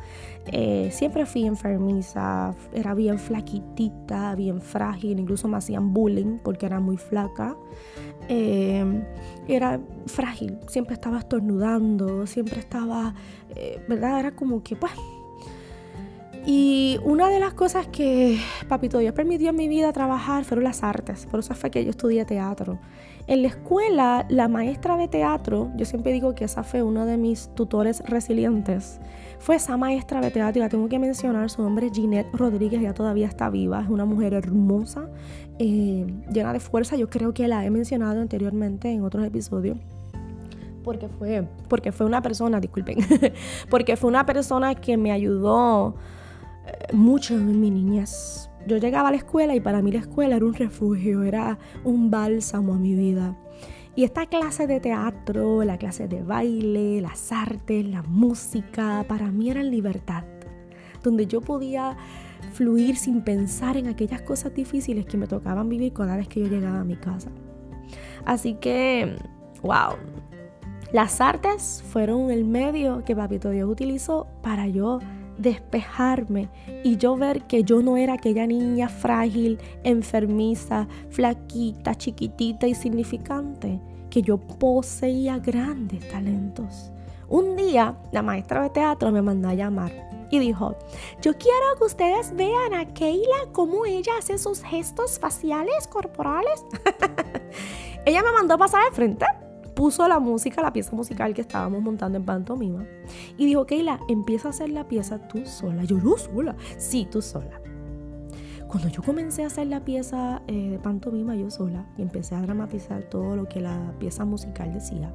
Eh, 0.51 0.89
siempre 0.91 1.25
fui 1.25 1.45
enfermiza, 1.45 2.53
era 2.73 2.93
bien 2.93 3.17
flaquitita, 3.17 4.35
bien 4.35 4.59
frágil, 4.61 5.19
incluso 5.19 5.47
me 5.47 5.57
hacían 5.57 5.93
bullying 5.93 6.39
porque 6.43 6.65
era 6.65 6.79
muy 6.79 6.97
flaca. 6.97 7.55
Eh, 8.27 9.03
era 9.47 9.79
frágil, 10.05 10.57
siempre 10.67 10.95
estaba 10.95 11.19
estornudando, 11.19 12.27
siempre 12.27 12.59
estaba, 12.59 13.13
eh, 13.55 13.81
¿verdad? 13.87 14.19
Era 14.19 14.31
como 14.35 14.61
que, 14.63 14.75
pues... 14.75 14.91
Y 16.45 16.99
una 17.03 17.29
de 17.29 17.39
las 17.39 17.53
cosas 17.53 17.87
que 17.87 18.37
Papito 18.67 18.99
Dios 18.99 19.13
permitió 19.13 19.51
en 19.51 19.55
mi 19.55 19.67
vida 19.67 19.93
trabajar 19.93 20.43
fueron 20.43 20.65
las 20.65 20.83
artes, 20.83 21.25
por 21.25 21.39
eso 21.39 21.53
fue 21.55 21.71
que 21.71 21.83
yo 21.83 21.91
estudié 21.91 22.25
teatro. 22.25 22.79
En 23.27 23.41
la 23.41 23.47
escuela, 23.47 24.25
la 24.27 24.49
maestra 24.49 24.97
de 24.97 25.07
teatro, 25.07 25.71
yo 25.77 25.85
siempre 25.85 26.11
digo 26.11 26.35
que 26.35 26.43
esa 26.43 26.63
fue 26.63 26.83
uno 26.83 27.05
de 27.05 27.17
mis 27.17 27.47
tutores 27.55 28.01
resilientes 28.01 28.99
fue 29.43 29.57
esa 29.57 29.75
maestra 29.75 30.21
de 30.21 30.31
teatro 30.31 30.59
y 30.59 30.61
la 30.61 30.69
tengo 30.69 30.87
que 30.87 30.97
mencionar. 30.99 31.49
Su 31.49 31.61
nombre 31.61 31.87
es 31.87 31.91
Ginette 31.91 32.33
Rodríguez, 32.33 32.79
ella 32.79 32.93
todavía 32.93 33.27
está 33.27 33.49
viva, 33.49 33.81
es 33.81 33.89
una 33.89 34.05
mujer 34.05 34.33
hermosa, 34.33 35.09
eh, 35.59 36.07
llena 36.31 36.53
de 36.53 36.61
fuerza. 36.61 36.95
Yo 36.95 37.09
creo 37.09 37.33
que 37.33 37.49
la 37.49 37.65
he 37.65 37.69
mencionado 37.69 38.21
anteriormente 38.21 38.89
en 38.89 39.03
otros 39.03 39.25
episodios. 39.25 39.77
Porque 40.85 41.09
fue, 41.09 41.45
porque 41.67 41.91
fue 41.91 42.05
una 42.05 42.21
persona, 42.21 42.61
disculpen, 42.61 42.99
porque 43.69 43.97
fue 43.97 44.09
una 44.09 44.25
persona 44.25 44.75
que 44.75 44.95
me 44.95 45.11
ayudó 45.11 45.95
mucho 46.93 47.35
en 47.35 47.59
mi 47.59 47.69
niñez. 47.69 48.49
Yo 48.65 48.77
llegaba 48.77 49.09
a 49.09 49.11
la 49.11 49.17
escuela 49.17 49.55
y 49.55 49.59
para 49.59 49.81
mí 49.81 49.91
la 49.91 49.99
escuela 49.99 50.35
era 50.35 50.45
un 50.45 50.53
refugio, 50.53 51.23
era 51.23 51.57
un 51.83 52.09
bálsamo 52.09 52.73
a 52.73 52.77
mi 52.77 52.95
vida. 52.95 53.37
Y 53.95 54.05
esta 54.05 54.25
clase 54.25 54.65
de 54.65 54.79
teatro, 54.79 55.63
la 55.63 55.77
clase 55.77 56.07
de 56.07 56.23
baile, 56.23 57.01
las 57.01 57.31
artes, 57.31 57.85
la 57.85 58.01
música, 58.01 59.05
para 59.07 59.29
mí 59.29 59.51
eran 59.51 59.69
libertad, 59.69 60.23
donde 61.03 61.27
yo 61.27 61.41
podía 61.41 61.95
fluir 62.53 62.95
sin 62.95 63.21
pensar 63.21 63.77
en 63.77 63.87
aquellas 63.87 64.21
cosas 64.21 64.53
difíciles 64.53 65.05
que 65.05 65.17
me 65.17 65.27
tocaban 65.27 65.69
vivir 65.69 65.93
cada 65.93 66.17
vez 66.17 66.27
que 66.27 66.39
yo 66.39 66.47
llegaba 66.47 66.79
a 66.79 66.83
mi 66.83 66.95
casa. 66.95 67.29
Así 68.25 68.55
que, 68.55 69.15
wow, 69.61 69.95
las 70.91 71.21
artes 71.21 71.83
fueron 71.87 72.31
el 72.31 72.45
medio 72.45 73.03
que 73.03 73.15
Papito 73.15 73.49
Dios 73.49 73.69
utilizó 73.69 74.27
para 74.41 74.67
yo 74.67 74.99
despejarme 75.37 76.49
y 76.83 76.97
yo 76.97 77.15
ver 77.15 77.43
que 77.43 77.63
yo 77.63 77.81
no 77.81 77.97
era 77.97 78.13
aquella 78.13 78.47
niña 78.47 78.89
frágil, 78.89 79.59
enfermiza, 79.83 80.87
flaquita, 81.09 81.95
chiquitita, 81.95 82.67
y 82.67 82.75
significante 82.75 83.79
que 84.09 84.21
yo 84.21 84.37
poseía 84.37 85.39
grandes 85.39 86.07
talentos. 86.09 86.91
Un 87.27 87.55
día 87.55 87.97
la 88.11 88.21
maestra 88.21 88.63
de 88.63 88.69
teatro 88.69 89.11
me 89.11 89.21
mandó 89.21 89.49
a 89.49 89.53
llamar 89.53 89.91
y 90.29 90.39
dijo, 90.39 90.75
yo 91.21 91.37
quiero 91.37 91.77
que 91.77 91.83
ustedes 91.85 92.35
vean 92.35 92.73
a 92.73 92.85
Keila 92.93 93.51
cómo 93.51 93.85
ella 93.85 94.13
hace 94.19 94.37
sus 94.37 94.61
gestos 94.63 95.19
faciales, 95.19 95.87
corporales. 95.87 96.63
ella 98.05 98.23
me 98.23 98.31
mandó 98.31 98.55
a 98.55 98.57
pasar 98.57 98.81
al 98.87 98.93
frente 98.93 99.25
puso 99.83 100.07
la 100.07 100.17
música, 100.17 100.61
la 100.61 100.71
pieza 100.71 100.95
musical 100.95 101.33
que 101.33 101.41
estábamos 101.41 101.81
montando 101.81 102.17
en 102.17 102.23
pantomima. 102.23 102.85
Y 103.37 103.45
dijo, 103.45 103.65
Keila, 103.65 103.99
empieza 104.07 104.47
a 104.47 104.51
hacer 104.51 104.69
la 104.69 104.87
pieza 104.87 105.27
tú 105.27 105.45
sola. 105.45 105.83
Yo, 105.83 105.97
no 105.97 106.17
sola. 106.17 106.55
Sí, 106.77 107.05
tú 107.11 107.21
sola. 107.21 107.59
Cuando 108.69 108.87
yo 108.87 109.03
comencé 109.03 109.43
a 109.43 109.47
hacer 109.47 109.67
la 109.67 109.83
pieza 109.83 110.41
eh, 110.47 110.69
de 110.69 110.79
pantomima 110.79 111.35
yo 111.35 111.51
sola 111.51 111.85
y 111.97 112.01
empecé 112.01 112.33
a 112.33 112.41
dramatizar 112.41 113.03
todo 113.09 113.35
lo 113.35 113.49
que 113.49 113.59
la 113.59 113.93
pieza 113.99 114.23
musical 114.23 114.71
decía, 114.71 115.11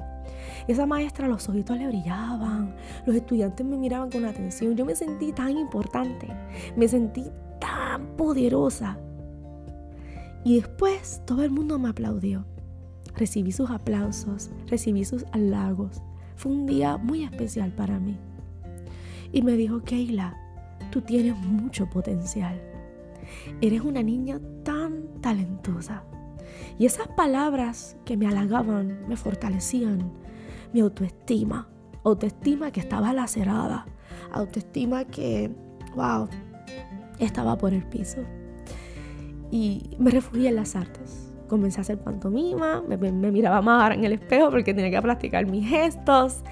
esa 0.67 0.85
maestra 0.85 1.27
los 1.27 1.49
ojitos 1.49 1.75
le 1.75 1.87
brillaban, 1.87 2.75
los 3.07 3.15
estudiantes 3.15 3.65
me 3.65 3.75
miraban 3.75 4.11
con 4.11 4.23
atención, 4.23 4.75
yo 4.75 4.85
me 4.85 4.95
sentí 4.95 5.31
tan 5.31 5.57
importante, 5.57 6.27
me 6.77 6.87
sentí 6.87 7.25
tan 7.59 8.15
poderosa. 8.15 8.99
Y 10.43 10.57
después 10.57 11.23
todo 11.25 11.43
el 11.43 11.49
mundo 11.49 11.79
me 11.79 11.89
aplaudió. 11.89 12.45
Recibí 13.19 13.51
sus 13.51 13.69
aplausos, 13.69 14.49
recibí 14.67 15.03
sus 15.03 15.25
halagos. 15.33 16.01
Fue 16.37 16.53
un 16.53 16.65
día 16.65 16.95
muy 16.95 17.25
especial 17.25 17.73
para 17.73 17.99
mí. 17.99 18.17
Y 19.33 19.41
me 19.41 19.57
dijo, 19.57 19.83
Keila, 19.83 20.37
tú 20.89 21.01
tienes 21.01 21.35
mucho 21.35 21.89
potencial. 21.89 22.61
Eres 23.59 23.81
una 23.81 24.03
niña 24.03 24.39
tan 24.63 25.19
talentosa. 25.19 26.03
Y 26.77 26.85
esas 26.85 27.09
palabras 27.09 27.97
que 28.05 28.15
me 28.15 28.25
halagaban, 28.25 29.05
me 29.09 29.17
fortalecían 29.17 30.13
mi 30.71 30.79
autoestima. 30.79 31.67
Autoestima 32.05 32.71
que 32.71 32.79
estaba 32.79 33.11
lacerada. 33.11 33.85
Autoestima 34.31 35.03
que, 35.03 35.51
wow, 35.93 36.29
estaba 37.19 37.57
por 37.57 37.73
el 37.73 37.83
piso. 37.83 38.21
Y 39.51 39.97
me 39.99 40.09
refugié 40.09 40.47
en 40.47 40.55
las 40.55 40.77
artes. 40.77 41.28
Comencé 41.49 41.79
a 41.79 41.81
hacer 41.81 41.97
pantomima, 41.97 42.81
me, 42.87 42.97
miraba 43.31 43.61
más 43.61 43.93
en 43.93 44.05
el 44.05 44.13
espejo 44.13 44.49
porque 44.51 44.73
tenía 44.73 44.91
que 44.91 45.01
practicar 45.01 45.45
mis 45.47 45.67
gestos. 45.67 46.43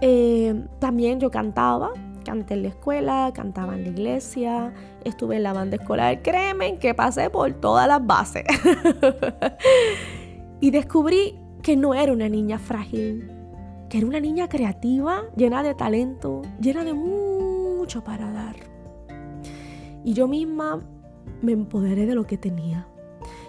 Eh, 0.00 0.64
también 0.78 1.18
yo 1.18 1.30
cantaba, 1.30 1.90
canté 2.24 2.54
en 2.54 2.62
la 2.62 2.68
escuela, 2.68 3.32
cantaba 3.34 3.74
en 3.74 3.82
la 3.82 3.88
iglesia, 3.88 4.72
estuve 5.04 5.36
en 5.36 5.42
la 5.42 5.52
banda 5.52 5.76
escolar. 5.76 6.22
Créeme 6.22 6.78
que 6.78 6.94
pasé 6.94 7.30
por 7.30 7.52
todas 7.54 7.88
las 7.88 8.04
bases. 8.06 8.44
y 10.60 10.70
descubrí 10.70 11.38
que 11.62 11.76
no 11.76 11.94
era 11.94 12.12
una 12.12 12.28
niña 12.28 12.58
frágil, 12.58 13.30
que 13.88 13.98
era 13.98 14.06
una 14.06 14.20
niña 14.20 14.48
creativa, 14.48 15.22
llena 15.36 15.62
de 15.62 15.74
talento, 15.74 16.42
llena 16.60 16.84
de 16.84 16.94
mucho 16.94 18.04
para 18.04 18.30
dar. 18.30 18.56
Y 20.04 20.12
yo 20.12 20.28
misma 20.28 20.78
me 21.42 21.52
empoderé 21.52 22.06
de 22.06 22.14
lo 22.14 22.26
que 22.26 22.36
tenía. 22.36 22.86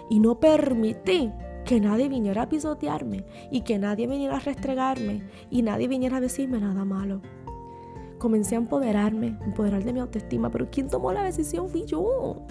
Y 0.08 0.20
no 0.20 0.38
permití 0.38 1.32
que 1.64 1.80
nadie 1.80 2.08
viniera 2.08 2.42
a 2.42 2.48
pisotearme 2.48 3.24
y 3.50 3.62
que 3.62 3.78
nadie 3.78 4.06
viniera 4.06 4.36
a 4.36 4.40
restregarme 4.40 5.24
y 5.50 5.62
nadie 5.62 5.88
viniera 5.88 6.18
a 6.18 6.20
decirme 6.20 6.60
nada 6.60 6.84
malo. 6.84 7.20
Comencé 8.18 8.54
a 8.54 8.58
empoderarme, 8.58 9.36
empoderar 9.44 9.84
de 9.84 9.92
mi 9.92 10.00
autoestima, 10.00 10.50
pero 10.50 10.70
quien 10.70 10.88
tomó 10.88 11.12
la 11.12 11.24
decisión 11.24 11.68
fui 11.68 11.84
yo. 11.84 12.42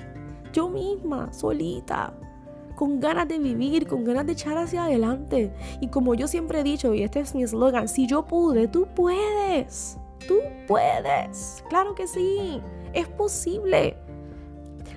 Yo 0.53 0.69
misma, 0.69 1.33
solita, 1.33 2.13
con 2.75 2.99
ganas 2.99 3.27
de 3.27 3.39
vivir, 3.39 3.87
con 3.87 4.03
ganas 4.03 4.25
de 4.25 4.33
echar 4.33 4.57
hacia 4.57 4.85
adelante. 4.85 5.51
Y 5.81 5.87
como 5.87 6.13
yo 6.13 6.27
siempre 6.27 6.59
he 6.59 6.63
dicho, 6.63 6.93
y 6.93 7.03
este 7.03 7.21
es 7.21 7.33
mi 7.33 7.43
eslogan, 7.43 7.87
si 7.87 8.05
yo 8.05 8.25
pude, 8.25 8.67
tú 8.67 8.87
puedes. 8.95 9.97
Tú 10.27 10.39
puedes. 10.67 11.63
Claro 11.69 11.95
que 11.95 12.07
sí. 12.07 12.61
Es 12.93 13.07
posible. 13.07 13.97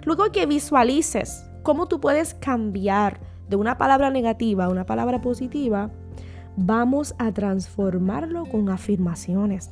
Luego 0.05 0.31
que 0.33 0.47
visualices 0.47 1.48
cómo 1.69 1.87
tú 1.87 2.01
puedes 2.01 2.33
cambiar 2.33 3.21
de 3.51 3.57
una 3.57 3.77
palabra 3.77 4.09
negativa 4.09 4.65
a 4.65 4.69
una 4.71 4.87
palabra 4.87 5.21
positiva, 5.21 5.91
vamos 6.57 7.15
a 7.19 7.31
transformarlo 7.31 8.47
con 8.47 8.71
afirmaciones. 8.71 9.71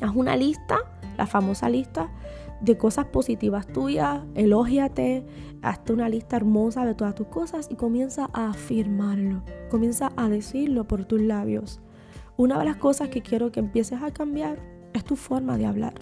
Haz 0.00 0.14
una 0.14 0.36
lista, 0.36 0.78
la 1.16 1.26
famosa 1.26 1.68
lista 1.68 2.12
de 2.60 2.78
cosas 2.78 3.06
positivas 3.06 3.66
tuyas, 3.66 4.20
elógiate, 4.36 5.26
hazte 5.62 5.92
una 5.92 6.08
lista 6.08 6.36
hermosa 6.36 6.84
de 6.86 6.94
todas 6.94 7.16
tus 7.16 7.26
cosas 7.26 7.66
y 7.68 7.74
comienza 7.74 8.30
a 8.32 8.50
afirmarlo, 8.50 9.42
comienza 9.72 10.12
a 10.14 10.28
decirlo 10.28 10.86
por 10.86 11.06
tus 11.06 11.20
labios. 11.20 11.80
Una 12.36 12.56
de 12.56 12.66
las 12.66 12.76
cosas 12.76 13.08
que 13.08 13.20
quiero 13.20 13.50
que 13.50 13.58
empieces 13.58 14.00
a 14.00 14.12
cambiar 14.12 14.60
es 14.92 15.02
tu 15.02 15.16
forma 15.16 15.58
de 15.58 15.66
hablar. 15.66 15.94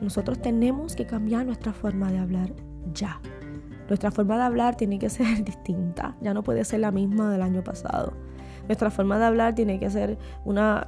Nosotros 0.00 0.42
tenemos 0.42 0.96
que 0.96 1.06
cambiar 1.06 1.46
nuestra 1.46 1.72
forma 1.72 2.10
de 2.10 2.18
hablar 2.18 2.52
ya. 2.92 3.20
Nuestra 3.88 4.10
forma 4.10 4.36
de 4.36 4.42
hablar 4.42 4.76
tiene 4.76 4.98
que 4.98 5.08
ser 5.08 5.26
distinta, 5.44 6.16
ya 6.20 6.34
no 6.34 6.42
puede 6.42 6.64
ser 6.64 6.80
la 6.80 6.90
misma 6.90 7.30
del 7.30 7.42
año 7.42 7.62
pasado. 7.62 8.12
Nuestra 8.66 8.90
forma 8.90 9.18
de 9.18 9.24
hablar 9.24 9.54
tiene 9.54 9.78
que 9.78 9.88
ser 9.90 10.18
una, 10.44 10.86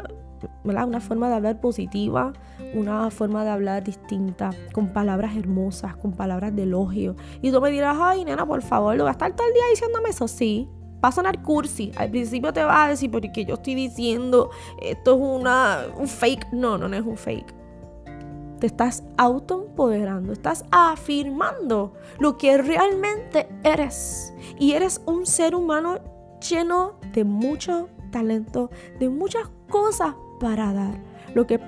una 0.65 1.01
forma 1.01 1.29
de 1.29 1.35
hablar 1.37 1.61
positiva, 1.61 2.33
una 2.75 3.11
forma 3.11 3.45
de 3.45 3.51
hablar 3.51 3.85
distinta, 3.85 4.51
con 4.73 4.89
palabras 4.89 5.37
hermosas, 5.37 5.97
con 5.97 6.13
palabras 6.13 6.55
de 6.57 6.65
elogio. 6.65 7.15
Y 7.41 7.53
tú 7.53 7.61
me 7.61 7.71
dirás, 7.71 7.97
ay, 8.01 8.25
nena, 8.25 8.47
por 8.47 8.63
favor, 8.63 8.97
¿lo 8.97 9.05
vas 9.05 9.11
a 9.11 9.13
estar 9.13 9.37
todo 9.37 9.47
el 9.47 9.55
día 9.55 9.63
diciéndome 9.71 10.11
eso? 10.11 10.27
Sí, 10.27 10.69
va 11.05 11.09
a 11.09 11.13
sonar 11.13 11.43
cursi. 11.43 11.93
Al 11.97 12.11
principio 12.11 12.53
te 12.53 12.65
vas 12.65 12.87
a 12.87 12.89
decir, 12.91 13.11
porque 13.11 13.45
yo 13.45 13.55
estoy 13.55 13.75
diciendo, 13.75 14.51
esto 14.83 15.15
es 15.15 15.21
una, 15.21 15.83
un 15.97 16.09
fake. 16.09 16.53
No, 16.53 16.79
no, 16.79 16.89
no 16.89 16.97
es 16.97 17.05
un 17.05 17.17
fake. 17.17 17.58
Te 18.61 18.67
estás 18.67 19.05
autoempoderando, 19.17 20.33
estás 20.33 20.65
afirmando 20.71 21.93
lo 22.19 22.37
que 22.37 22.59
realmente 22.59 23.49
eres. 23.63 24.33
Y 24.59 24.73
eres 24.73 25.01
un 25.07 25.27
ser 25.27 25.55
humano 25.55 25.99
lleno 26.41 26.95
de 27.13 27.25
mucho 27.25 27.89
talento, 28.11 28.71
de 28.99 29.09
muchas 29.09 29.49
cosas 29.69 30.15
para 30.41 30.73
dar. 30.73 30.95
Lo 31.35 31.47
que 31.47 31.61